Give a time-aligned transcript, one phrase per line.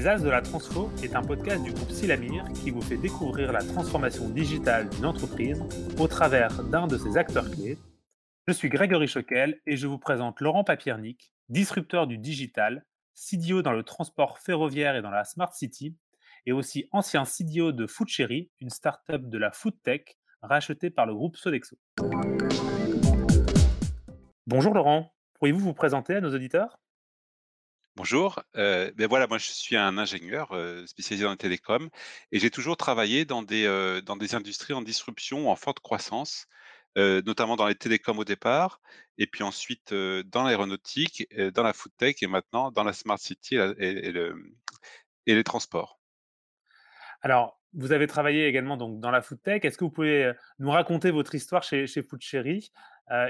[0.00, 3.52] Les As de la Transfo est un podcast du groupe Silamir qui vous fait découvrir
[3.52, 5.62] la transformation digitale d'une entreprise
[5.98, 7.76] au travers d'un de ses acteurs clés.
[8.48, 13.72] Je suis Grégory Choquel et je vous présente Laurent Papiernik, disrupteur du digital, CDO dans
[13.72, 15.94] le transport ferroviaire et dans la Smart City,
[16.46, 21.12] et aussi ancien CDO de Foodcherry, une start-up de la food tech rachetée par le
[21.12, 21.76] groupe Sodexo.
[24.46, 26.78] Bonjour Laurent, pourriez-vous vous présenter à nos auditeurs?
[28.02, 31.90] Bonjour, euh, ben voilà, moi je suis un ingénieur euh, spécialisé dans les télécoms
[32.32, 36.46] et j'ai toujours travaillé dans des, euh, dans des industries en disruption, en forte croissance,
[36.96, 38.80] notamment dans les télécoms au départ,
[39.18, 43.56] et puis ensuite dans l'aéronautique, dans la food tech et maintenant dans la smart city
[43.56, 44.12] et,
[45.26, 46.00] les transports.
[47.20, 49.62] Alors, vous avez travaillé également donc, dans la food tech.
[49.62, 52.72] Est-ce que vous pouvez nous raconter votre histoire chez, chez Food Cherry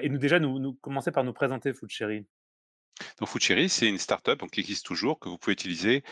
[0.00, 2.24] et nous déjà nous, nous commencer par nous présenter Food Cherry
[3.18, 6.02] Donc Foodcherry, c'est une startup donc, qui existe toujours, que vous pouvez utiliser,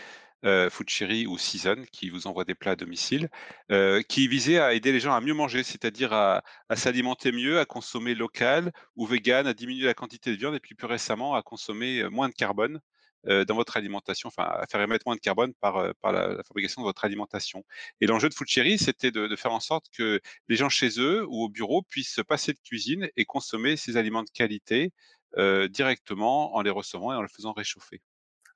[0.44, 3.28] euh, Foodcherry ou Season, qui vous envoie des plats à domicile,
[3.72, 6.42] euh, qui visait à aider les gens à mieux manger, c'est-à-dire à,
[6.74, 10.74] s'alimenter mieux, à consommer local ou vegan, à diminuer la quantité de viande et puis
[10.74, 12.80] plus récemment à consommer euh, moins de carbone
[13.26, 16.86] euh, dans votre alimentation, enfin à faire émettre moins de carbone par, la, fabrication de
[16.86, 17.64] votre alimentation.
[18.00, 21.42] Et l'enjeu de Foodcherry, c'était de faire en sorte que les gens chez eux ou
[21.44, 24.92] au bureau puissent se passer de cuisine et consommer ces aliments de qualité
[25.36, 28.00] euh, directement en les recevant et en les faisant réchauffer.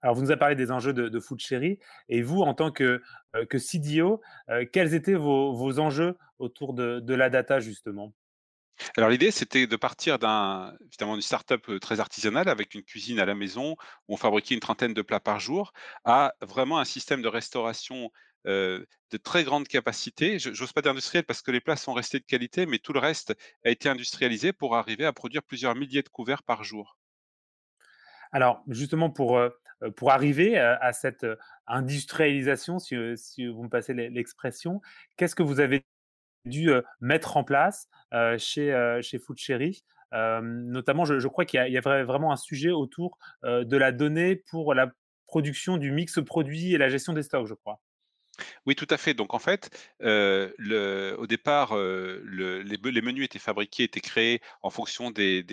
[0.00, 2.72] Alors, vous nous avez parlé des enjeux de, de Food Cherry et vous, en tant
[2.72, 3.02] que,
[3.36, 4.20] euh, que CDO,
[4.50, 8.12] euh, quels étaient vos, vos enjeux autour de, de la data justement?
[8.96, 13.26] Alors l'idée, c'était de partir d'un finalement d'une start-up très artisanale avec une cuisine à
[13.26, 13.76] la maison
[14.08, 15.72] où on fabriquait une trentaine de plats par jour,
[16.04, 18.10] à vraiment un système de restauration
[18.44, 20.38] de très grande capacité.
[20.38, 22.92] Je n'ose pas dire industriel parce que les plats sont restés de qualité, mais tout
[22.92, 26.98] le reste a été industrialisé pour arriver à produire plusieurs milliers de couverts par jour.
[28.32, 29.40] Alors, justement, pour,
[29.96, 31.26] pour arriver à, cette
[31.66, 32.96] industrialisation, si,
[33.46, 34.80] vous me passez l'e- l'expression,
[35.16, 35.84] qu'est-ce que vous avez
[36.46, 36.70] dû
[37.00, 37.88] mettre en place
[38.38, 39.84] chez, chez Food Cherry?
[40.12, 44.36] Notamment, je, crois qu'il y y a vra- vraiment un sujet autour de la donnée
[44.36, 44.90] pour la
[45.26, 47.80] production du mix produit et la gestion des stocks, je crois.
[48.66, 49.14] Oui, tout à fait.
[49.14, 49.70] Donc en fait,
[50.00, 55.44] au départ, les menus étaient fabriqués, étaient créés en fonction des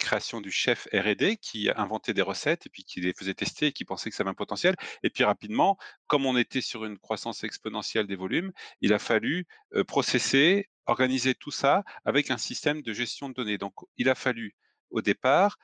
[0.00, 3.72] créations du chef R&D qui inventait des recettes et puis qui les faisait tester et
[3.72, 4.74] qui pensait que ça avait un potentiel.
[5.02, 5.76] Et puis rapidement,
[6.06, 9.46] comme on était sur une croissance exponentielle des volumes, il a fallu,
[9.86, 13.58] processer, organiser tout ça avec un système de gestion de données.
[13.58, 14.54] Donc il a fallu,
[14.90, 15.58] au départ,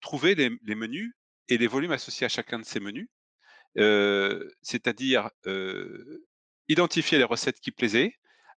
[0.00, 1.14] trouver les menus
[1.48, 3.08] et les volumes associés à chacun de ces menus
[3.76, 5.30] c'est-à-dire,
[6.68, 8.14] identifier les recettes qui plaisaient.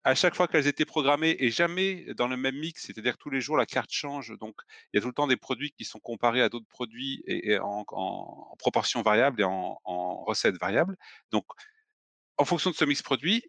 [0.07, 3.41] À chaque fois qu'elles étaient programmées et jamais dans le même mix, c'est-à-dire tous les
[3.41, 4.53] jours la carte change, donc
[4.93, 7.57] il y a tout le temps des produits qui sont comparés à d'autres produits et
[7.57, 7.83] en
[8.59, 10.95] proportion variable et en en recettes variables.
[11.31, 11.45] Donc
[12.37, 13.43] en fonction de ce mix produit,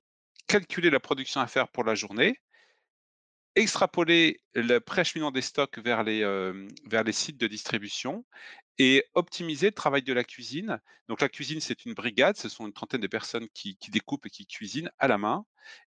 [0.46, 2.40] calculer la production à faire pour la journée
[3.56, 8.24] extrapoler le préacheminement des stocks vers les, hem, vers les sites de distribution
[8.78, 10.80] et optimiser le travail de la cuisine.
[11.08, 14.30] Donc la cuisine, c'est une brigade, ce sont une trentaine de personnes qui découpent et
[14.30, 15.46] qui cuisinent à la main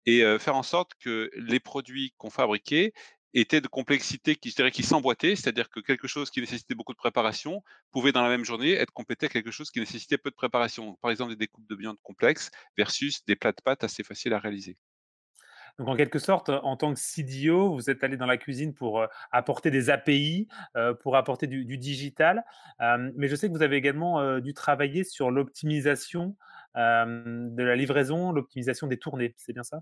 [0.06, 2.94] et heu, faire en sorte que les produits qu'on fabriquait
[3.34, 6.98] étaient de complexité qui je qui s'emboîtaient, c'est-à-dire que quelque chose qui nécessitait beaucoup de
[6.98, 7.62] préparation
[7.92, 10.96] pouvait dans la même journée être complété à quelque chose qui nécessitait peu de préparation.
[11.02, 14.40] Par exemple, des découpes de viande complexes versus des plats de pâtes assez faciles à
[14.40, 14.78] réaliser.
[15.78, 19.06] Donc, en quelque sorte, en tant que CDO, vous êtes allé dans la cuisine pour
[19.32, 20.48] apporter des API,
[21.02, 22.46] pour apporter du, du digital.
[22.80, 26.36] Mais je sais que vous avez également dû travailler sur l'optimisation
[26.76, 29.34] de la livraison, l'optimisation des tournées.
[29.38, 29.82] C'est bien ça?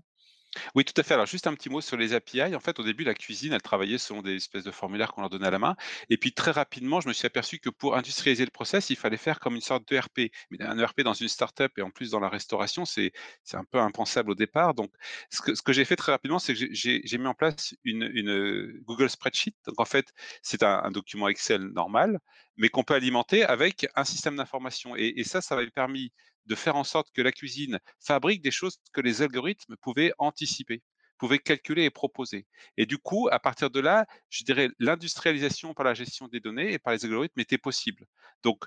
[0.74, 1.14] Oui, tout à fait.
[1.14, 2.54] Alors, juste un petit mot sur les API.
[2.54, 5.30] En fait, au début, la cuisine, elle travaillait selon des espèces de formulaires qu'on leur
[5.30, 5.76] donnait à la main.
[6.10, 9.16] Et puis, très rapidement, je me suis aperçu que pour industrialiser le process, il fallait
[9.16, 10.30] faire comme une sorte d'ERP.
[10.50, 13.12] Mais un ERP dans une startup et en plus dans la restauration, c'est,
[13.52, 14.74] un peu impensable au départ.
[14.74, 14.92] Donc,
[15.30, 19.54] ce que, j'ai fait très rapidement, c'est que j'ai, mis en place une, Google Spreadsheet.
[19.66, 20.12] Donc, en fait,
[20.42, 22.20] c'est un, document Excel normal,
[22.56, 24.94] mais qu'on peut alimenter avec un système d'information.
[24.96, 26.12] Et, et ça, ça m'avait permis
[26.46, 30.82] de faire en sorte que la cuisine fabrique des choses que les algorithmes pouvaient anticiper,
[31.18, 32.46] pouvaient calculer et proposer.
[32.76, 36.72] Et du coup, à partir de là, je dirais l'industrialisation par la gestion des données
[36.72, 38.06] et par les algorithmes était possible.
[38.42, 38.64] Donc,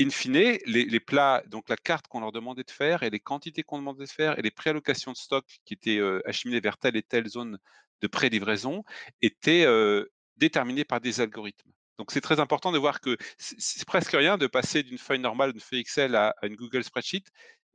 [0.00, 3.62] in fine, les, plats, donc la carte qu'on leur demandait de faire et les quantités
[3.62, 6.96] qu'on demandait de faire et les préallocations de stock qui étaient euh, acheminées vers telle
[6.96, 7.58] et telle zone
[8.00, 8.84] de pré-livraison
[9.22, 11.70] étaient euh, déterminées par des algorithmes.
[11.98, 15.52] Donc c'est très important de voir que c'est presque rien de passer d'une feuille normale,
[15.52, 17.24] d'une feuille Excel à, à une Google Spreadsheet,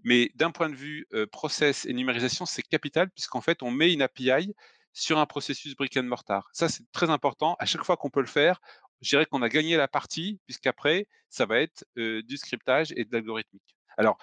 [0.04, 3.94] mais d'un point de vue euh, process et numérisation, c'est capital puisqu'en fait on met
[3.94, 4.54] une API
[4.94, 6.50] sur un processus brick and mortar.
[6.54, 7.56] Ça c'est très important.
[7.60, 8.60] À chaque fois qu'on peut le faire,
[9.01, 13.06] je dirais qu'on a gagné la partie puisqu'après ça va être euh, du scriptage et
[13.06, 13.75] de l'algorithmique.
[13.98, 14.18] Alors,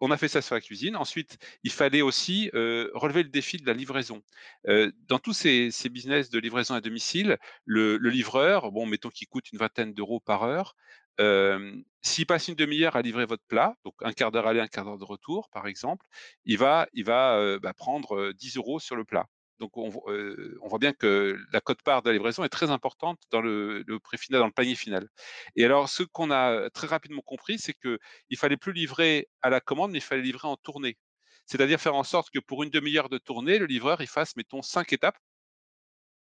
[0.00, 0.96] on a fait ça sur la cuisine.
[0.96, 4.22] Ensuite, il fallait aussi euh, relever le défi de la livraison.
[4.68, 9.50] Euh, dans tous ces, business de livraison à domicile, le, livreur, bon, mettons qu'il coûte
[9.52, 10.76] une vingtaine d'euros par heure,
[11.18, 14.68] euh, s'il passe une demi-heure à livrer votre plat, donc un quart d'heure aller, un
[14.68, 16.06] quart d'heure de retour, par exemple,
[16.44, 19.26] il va, bah, prendre 10 euros sur le plat.
[19.58, 23.84] Donc on, voit bien que la cote-part de la livraison est très importante dans le,
[24.02, 25.08] prix final, dans le panier final.
[25.56, 27.98] Et alors ce qu'on a très rapidement compris, c'est que
[28.30, 30.98] il fallait plus livrer à la commande, mais il fallait livrer en tournée.
[31.46, 34.62] C'est-à-dire faire en sorte que pour une demi-heure de tournée, le livreur il fasse, mettons,
[34.62, 35.18] cinq étapes.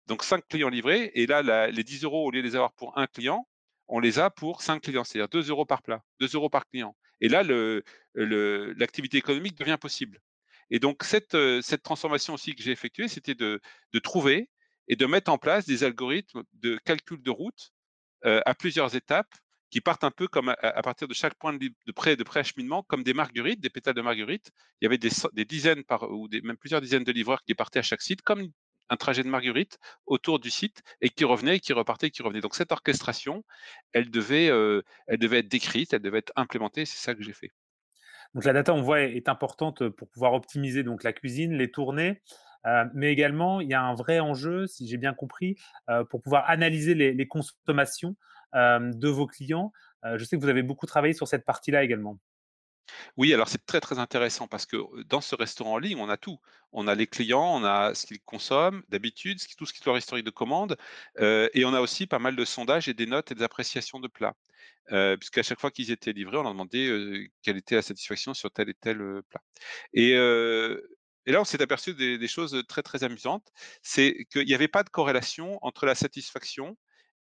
[0.07, 1.41] Donc cinq clients livrés, et là
[1.71, 3.47] les 10 euros au lieu de les avoir pour un client,
[3.87, 6.95] on les a pour cinq clients, c'est-à-dire 2 euros par plat, 2 euros par client.
[7.21, 7.43] Et là,
[8.13, 10.19] l'activité économique devient possible.
[10.71, 11.35] Et donc, cette,
[11.83, 13.61] transformation aussi que j'ai effectuée, c'était de,
[14.03, 14.49] trouver
[14.87, 17.71] et de mettre en place des algorithmes de calcul de route
[18.23, 19.33] à plusieurs étapes
[19.69, 23.03] qui partent un peu comme à, partir de chaque point de, de de préacheminement, comme
[23.03, 24.51] des marguerites, des pétales de marguerite.
[24.79, 27.83] Il y avait des, dizaines par, ou même plusieurs dizaines de livreurs qui partaient à
[27.83, 28.51] chaque site, comme
[28.89, 32.41] un trajet de marguerite autour du site et qui revenait, qui repartait, qui revenait.
[32.41, 33.43] Donc cette orchestration,
[33.93, 34.45] elle devait,
[35.07, 36.85] elle devait être décrite, elle devait être implémentée.
[36.85, 37.51] C'est ça que j'ai fait.
[38.35, 42.21] Donc la data, on voit, est importante pour pouvoir optimiser donc la cuisine, les tournées,
[42.65, 45.55] euh, mais également il y a un vrai enjeu, si j'ai bien compris,
[45.89, 48.17] euh, pour pouvoir analyser les, consommations
[48.53, 49.71] euh, de vos clients.
[50.03, 52.19] Euh, je sais que vous avez beaucoup travaillé sur cette partie-là également.
[53.17, 56.17] Oui, alors c'est très, très intéressant parce que dans ce restaurant en ligne, on a
[56.17, 56.37] tout.
[56.71, 59.97] On a les clients, on a ce qu'ils consomment d'habitude, tout ce qui est leur
[59.97, 60.77] historique de commande,
[61.19, 64.07] et on a aussi pas mal de sondages et des notes et des appréciations de
[64.07, 64.35] plats.
[65.19, 68.69] Puisqu'à chaque fois qu'ils étaient livrés, on leur demandait quelle était la satisfaction sur tel
[68.69, 69.41] et tel plat.
[69.93, 73.47] Et, et là, on s'est aperçu des, des, choses très, très amusantes.
[73.81, 76.77] C'est qu'il n'y avait pas de corrélation entre la satisfaction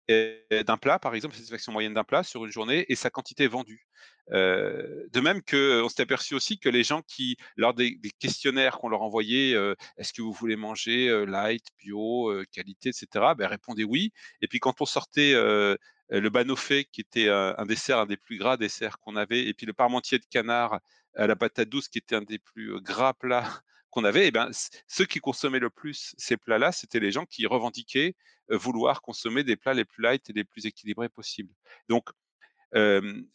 [0.09, 3.47] d'un plat, par exemple, la satisfaction moyenne d'un plat sur une journée et sa quantité
[3.47, 3.87] vendue.
[4.31, 9.01] De même qu'on s'est aperçu aussi que les gens qui, lors des, questionnaires qu'on leur
[9.01, 9.51] envoyait,
[9.97, 13.07] est-ce que vous voulez manger light, bio, qualité, etc.,
[13.37, 14.11] ben, répondaient oui.
[14.41, 18.57] Et puis quand on sortait le banoffé, qui était un, dessert, un des plus gras
[18.57, 20.79] desserts qu'on avait, et puis le parmentier de canard
[21.15, 24.49] à la patate douce, qui était un des plus gras plats qu'on avait, eh ben,
[24.87, 28.15] ceux qui consommaient le plus ces plats-là, c'était les gens qui revendiquaient
[28.49, 31.53] vouloir consommer des plats les plus light et les plus équilibrés possibles.
[31.89, 32.09] Donc,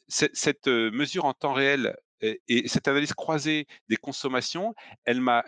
[0.08, 5.44] cette mesure en temps réel et, et, cette analyse croisée des consommations, elle m'a,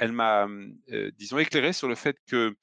[1.19, 2.57] disons, éclairé sur le fait que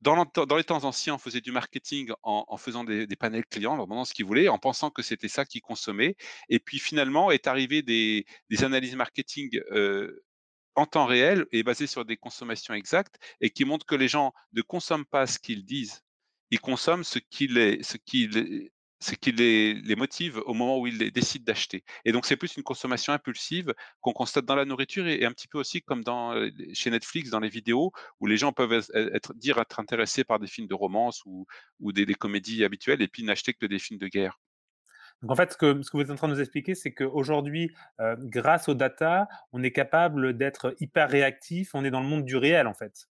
[0.00, 3.86] dans, les temps anciens, on faisait du marketing en, faisant des, panels clients, en leur
[3.86, 6.16] demandant ce qu'ils voulaient, en pensant que c'était ça qu'ils consommaient.
[6.48, 8.24] Et puis finalement, est arrivé des,
[8.62, 9.50] analyses marketing
[10.78, 14.32] en temps réel et basées sur des consommations exactes et qui montrent que les gens
[14.52, 16.04] ne consomment pas ce qu'ils disent,
[16.50, 20.78] ils consomment ce qui les, ce qui les, ce qui les, les motive au moment
[20.78, 21.84] où ils décident d'acheter.
[22.04, 25.48] Et donc, c'est plus une consommation impulsive qu'on constate dans la nourriture et, un petit
[25.48, 29.58] peu aussi comme euh, chez Netflix, dans les vidéos, où les gens peuvent être, dire
[29.58, 31.46] être intéressés par des films de romance ou,
[31.80, 34.38] ou des, des comédies habituelles et puis n'acheter que des films de guerre.
[35.22, 38.16] Donc en fait, ce que, vous êtes en train de nous expliquer, c'est qu'aujourd'hui, euh,
[38.18, 42.36] grâce aux data, on est capable d'être hyper réactif, on est dans le monde du
[42.36, 43.08] réel en fait.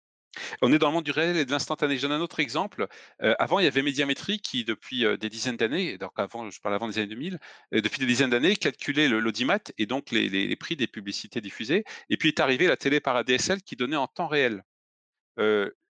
[0.62, 1.96] On est dans le monde du réel et de l'instantané.
[1.96, 2.86] Je donne un autre exemple.
[3.22, 6.60] Euh, avant, il y avait Médiamétrie qui, depuis euh, des dizaines d'années, donc avant, je
[6.60, 7.38] parle avant des années 2000,
[7.74, 11.84] euh, depuis des dizaines d'années, calculait l'audimat et donc les, prix des publicités diffusées.
[12.10, 14.62] Et puis est arrivée la télé par ADSL qui donnait en temps réel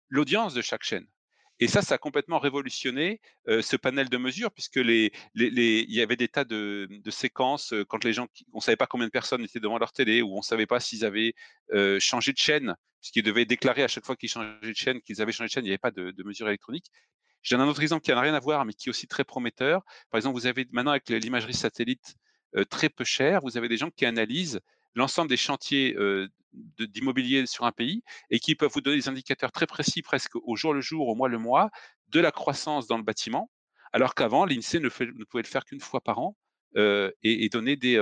[0.09, 1.07] l'audience de chaque chaîne.
[1.65, 6.29] Et ça, ça a complètement révolutionné ce panel de mesures, puisque il y avait des
[6.29, 9.91] tas de, séquences quand les gens, on savait pas combien de personnes étaient devant leur
[9.91, 11.33] télé, ou on savait pas s'ils avaient
[12.01, 15.33] changé de chaîne, puisqu'ils devaient déclarer à chaque fois qu'ils changeaient de chaîne qu'ils avaient
[15.33, 15.65] changé de chaîne.
[15.65, 16.91] Il n'y avait pas de, de mesures électroniques.
[17.41, 19.81] Je un autre exemple qui n'a rien à voir, mais qui est aussi très prometteur.
[20.11, 22.15] Par exemple, vous avez maintenant avec l'imagerie satellite
[22.69, 24.61] très peu chère, vous avez des gens qui analysent
[24.95, 25.97] l'ensemble des chantiers
[26.79, 30.57] d'immobilier sur un pays et qui peuvent vous donner des indicateurs très précis, presque au
[30.57, 31.71] jour le jour, au mois le mois,
[32.09, 33.51] de la croissance dans le bâtiment,
[33.93, 36.37] alors qu'avant, l'INSEE ne, pouvait le faire qu'une fois par an
[36.77, 37.97] et, donner des,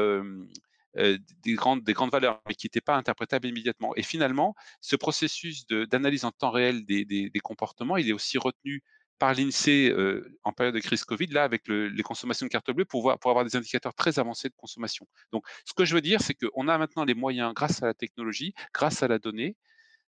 [0.95, 3.95] des, grandes, des grandes valeurs, mais qui n'étaient pas interprétables immédiatement.
[3.97, 8.39] Et finalement, ce processus d'analyse en temps réel des, des, des, comportements, il est aussi
[8.39, 8.83] retenu
[9.23, 12.73] par l'INSEE euh, en période de crise Covid, là, avec le, les consommations de carte
[12.73, 15.07] bleue, pour, voir, pour avoir des indicateurs très avancés de consommation.
[15.31, 17.95] Donc, ce que je veux dire, c'est qu'on a maintenant les moyens, grâce à la
[17.95, 19.55] technologie, grâce à la donnée,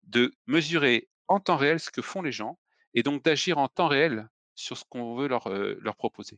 [0.03, 2.59] de mesurer en temps réel ce que font les gens
[2.95, 6.37] et donc d'agir en temps réel sur ce qu'on veut leur, euh, proposer.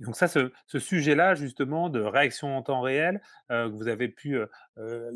[0.00, 4.38] Donc ça, ce, sujet-là, justement, de réaction en temps réel, euh, que vous avez pu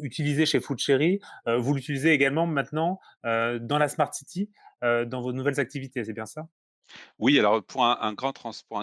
[0.00, 4.50] utiliser chez Food Cherry, euh, vous l'utilisez également maintenant dans la Smart City,
[4.81, 6.49] dans vos nouvelles activités, c'est bien ça?
[7.19, 8.83] Oui, alors pour un un grand trans pour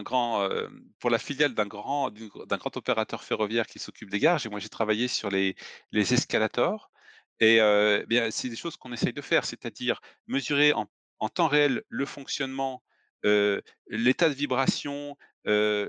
[0.99, 4.59] pour la filiale d'un grand d'un grand opérateur ferroviaire qui s'occupe des gares, j'ai moi
[4.59, 5.55] j'ai travaillé sur les
[6.13, 6.91] escalators
[7.39, 10.87] et heu, bien, c'est des choses qu'on essaye de faire, c'est-à-dire mesurer en
[11.29, 12.83] temps réel le fonctionnement,
[13.25, 15.87] heu, l'état de vibration, les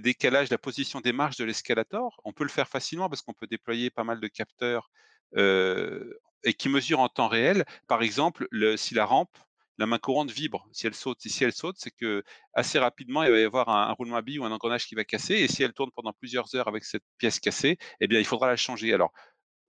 [0.00, 2.20] décalages, la position des marches de l'escalator.
[2.24, 4.88] On peut le faire facilement parce qu'on peut déployer pas mal de capteurs,
[5.36, 7.64] et qui mesurent en temps réel.
[7.88, 9.36] Par exemple, le si la rampe
[9.78, 10.68] la main courante vibre.
[10.72, 12.22] Si elle saute si elle saute, c'est que
[12.54, 15.04] assez rapidement, il va y avoir un roulement à billes ou un engrenage qui va
[15.04, 18.24] casser et si elle tourne pendant plusieurs heures avec cette pièce cassée, eh bien, il
[18.26, 18.92] faudra la changer.
[18.94, 19.12] Alors,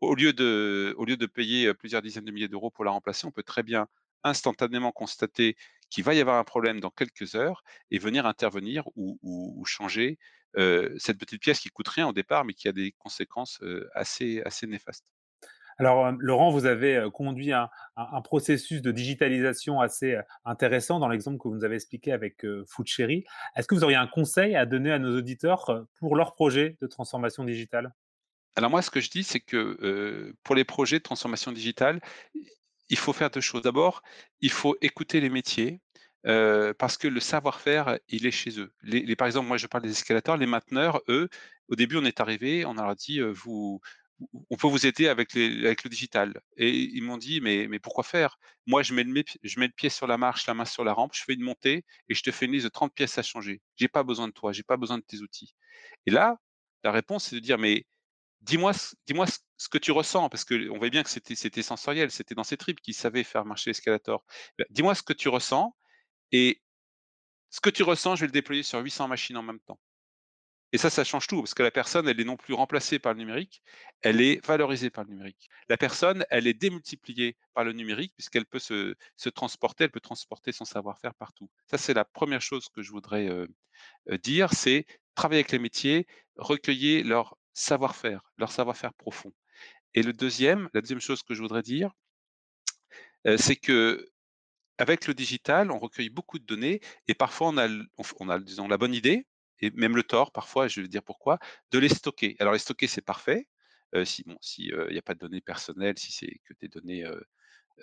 [0.01, 3.43] au lieu de payer, heu, plusieurs dizaines de milliers d'euros pour la remplacer, on peut
[3.43, 3.87] très bien
[4.23, 5.55] instantanément constater
[5.89, 10.17] qu'il va y avoir un problème dans quelques heures et venir intervenir ou changer,
[10.57, 13.89] heu, cette petite pièce qui coûte rien au départ, mais qui a des conséquences, heu,
[13.93, 15.05] assez assez néfastes.
[15.79, 17.69] Alors, hem, Laurent, vous avez, heu, conduit un
[18.23, 22.63] processus de digitalisation assez, heu, intéressant dans l'exemple que vous nous avez expliqué avec, heu,
[22.67, 23.25] Foodcherry.
[23.55, 26.87] Est-ce que vous auriez un conseil à donner à nos auditeurs, pour leur projet de
[26.87, 27.93] transformation digitale?
[28.55, 32.01] Alors moi, ce que je dis, c'est que, pour les projets de transformation digitale,
[32.89, 33.61] il faut faire 2 choses.
[33.63, 34.01] D'abord,
[34.41, 35.81] il faut écouter les métiers,
[36.23, 38.73] parce que le savoir-faire, il est chez eux.
[39.17, 41.29] Par exemple, moi, je parle des escalators, les mainteneurs, eux,
[41.69, 43.81] au début, on est arrivé, on leur a dit, heu: «Vous vous
[44.49, 48.39] on peut vous aider avec le digital» et ils m'ont dit: «Mais pourquoi faire?
[48.65, 51.33] Moi, je mets le pied sur la marche, la main sur la rampe, je fais
[51.33, 53.61] une montée et je te fais une liste de 30 pièces à changer.
[53.75, 55.53] J'ai pas besoin de toi, j'ai pas besoin de tes outils»
[56.07, 56.37] et là,
[56.83, 57.85] la réponse, c'est de dire: «Mais
[58.41, 62.43] Dis-moi ce que tu ressens, parce qu'on voyait bien que c'était c'était sensoriel, c'était dans
[62.43, 64.25] ses tripes qu'il savait faire marcher l'escalator.
[64.57, 65.75] Bah, dis-moi ce que tu ressens
[66.33, 66.61] et
[67.51, 69.79] ce que tu ressens, je vais le déployer sur 800 machines en même temps.
[70.73, 73.13] Et ça, ça change tout, parce que la personne, elle est non plus remplacée par
[73.13, 73.63] le numérique,
[74.01, 75.49] elle est valorisée par le numérique.
[75.69, 78.95] La personne, elle est démultipliée par le numérique, puisqu'elle peut se
[79.33, 81.49] transporter, elle peut transporter son savoir-faire partout.
[81.67, 83.47] Ça, c'est la première chose que je voudrais, heu
[84.11, 86.07] heu, dire, c'est travailler avec les métiers,
[86.37, 89.33] recueillir leur savoir-faire, leur savoir-faire profond.
[89.95, 91.91] Et le deuxième, la deuxième chose que je voudrais dire,
[93.25, 97.67] heu, c'est qu'avec le digital, on recueille beaucoup de données et parfois on a
[98.19, 99.25] on a disons la bonne idée
[99.61, 101.39] et même le tort parfois, je vais dire pourquoi,
[101.71, 102.35] de les stocker.
[102.39, 103.47] Alors les stocker, c'est parfait,
[103.95, 106.53] heu, si bon, si, heu, il y a pas de données personnelles, si c'est que
[106.61, 107.03] des données,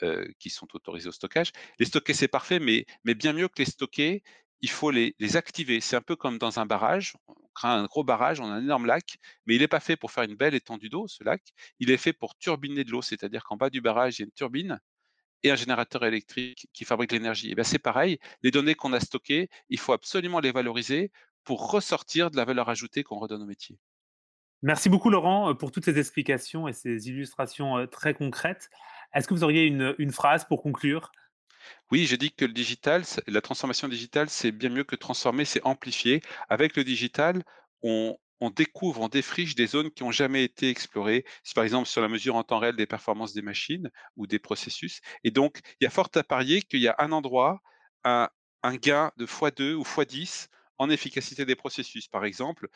[0.02, 1.52] heu, qui sont autorisées au stockage.
[1.78, 4.22] Les stocker, c'est parfait, mais mais bien mieux que les stocker,
[4.60, 5.80] il faut les les activer.
[5.80, 8.62] C'est un peu comme dans un barrage, on crée un gros barrage, on a un
[8.62, 9.16] énorme lac,
[9.46, 11.42] mais il n'est pas fait pour faire une belle étendue d'eau, ce lac.
[11.80, 14.26] Il est fait pour turbiner de l'eau, c'est-à-dire qu'en bas du barrage, il y a
[14.26, 14.80] une turbine
[15.42, 17.54] et un générateur électrique qui fabrique l'énergie.
[17.54, 21.12] Bien, c'est pareil, les données qu'on a stockées, il faut absolument les valoriser
[21.44, 23.78] pour ressortir de la valeur ajoutée qu'on redonne au métier.
[24.62, 28.68] Merci beaucoup Laurent, heu, pour toutes ces explications et ces illustrations, heu, très concrètes.
[29.14, 31.12] Est-ce que vous auriez une, une phrase pour conclure?
[31.90, 35.62] Oui, je dis que le digital, la transformation digitale, c'est bien mieux que transformer, c'est
[35.64, 36.22] amplifier.
[36.48, 37.42] Avec le digital,
[37.82, 41.24] on on découvre, on défriche des zones qui ont jamais été explorées.
[41.44, 44.40] C'est par exemple sur la mesure en temps réel des performances des machines ou des
[44.40, 47.60] processus et donc il y a fort à parier qu'il y a un endroit,
[48.02, 48.28] un
[48.64, 50.48] un gain de fois 2 ou fois 10
[50.78, 52.08] en efficacité des processus.
[52.08, 52.68] Par exemple,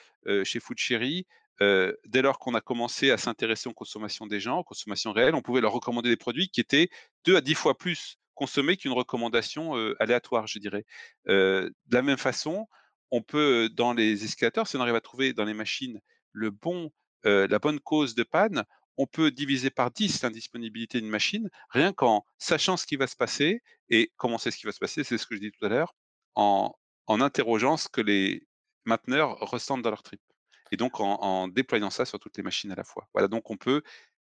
[0.44, 1.26] chez Food Cherry,
[1.60, 5.34] heu, dès lors qu'on a commencé à s'intéresser aux consommations des gens, aux consommations réelles,
[5.34, 6.88] on pouvait leur recommander des produits qui étaient
[7.24, 10.84] 2 à 10 fois plus consommés qu'une recommandation, aléatoire, je dirais.
[11.26, 12.66] De la même façon,
[13.10, 16.00] on peut, dans les escalators, si on arrive à trouver dans les machines
[16.32, 16.90] le bon,
[17.24, 18.64] la bonne cause de panne,
[18.96, 23.16] on peut diviser par 10 l'indisponibilité d'une machine, rien qu'en sachant ce qui va se
[23.16, 25.02] passer et comment c'est ce qui va se passer?
[25.04, 25.94] C'est ce que je dis tout à l'heure,
[26.36, 26.74] en
[27.08, 28.46] en interrogeant ce que les
[28.84, 30.22] mainteneurs ressentent dans leurs tripes
[30.70, 33.08] et donc en en déployant ça sur toutes les machines à la fois.
[33.14, 33.82] Voilà, donc on peut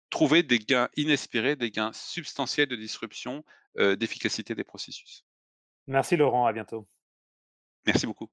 [0.10, 3.44] trouver des gains inespérés, des gains substantiels de disruption,
[3.80, 5.26] heu, d'efficacité des processus.
[5.88, 6.88] Merci Laurent, à bientôt.
[7.86, 8.30] Merci beaucoup.